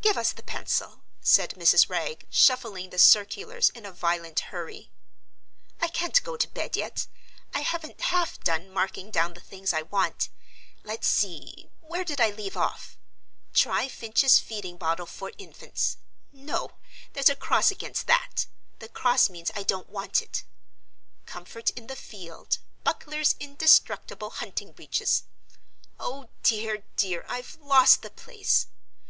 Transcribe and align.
"Give 0.00 0.16
us 0.16 0.32
the 0.32 0.42
pencil," 0.42 1.02
said 1.20 1.50
Mrs. 1.52 1.90
Wragge, 1.90 2.24
shuffling 2.30 2.88
the 2.88 2.96
circulars 2.98 3.68
in 3.68 3.84
a 3.84 3.92
violent 3.92 4.40
hurry. 4.48 4.90
"I 5.78 5.88
can't 5.88 6.24
go 6.24 6.38
to 6.38 6.48
bed 6.48 6.74
yet—I 6.74 7.60
haven't 7.60 8.00
half 8.00 8.40
done 8.42 8.70
marking 8.70 9.10
down 9.10 9.34
the 9.34 9.42
things 9.42 9.74
I 9.74 9.82
want. 9.82 10.30
Let's 10.84 11.06
see; 11.06 11.68
where 11.82 12.02
did 12.02 12.18
I 12.18 12.30
leave 12.30 12.56
off? 12.56 12.96
Try 13.52 13.88
Finch's 13.88 14.38
feeding 14.38 14.78
bottle 14.78 15.04
for 15.04 15.32
Infants. 15.36 15.98
No! 16.32 16.70
there's 17.12 17.28
a 17.28 17.36
cross 17.36 17.70
against 17.70 18.06
that: 18.06 18.46
the 18.78 18.88
cross 18.88 19.28
means 19.28 19.50
I 19.54 19.64
don't 19.64 19.90
want 19.90 20.22
it. 20.22 20.44
Comfort 21.26 21.68
in 21.76 21.88
the 21.88 21.94
Field. 21.94 22.56
Buckler's 22.84 23.34
Indestructible 23.38 24.30
Hunting 24.30 24.72
breeches. 24.72 25.24
Oh 26.00 26.30
dear, 26.42 26.84
dear! 26.96 27.26
I've 27.28 27.56
lost 27.60 28.00
the 28.00 28.08
place. 28.08 28.68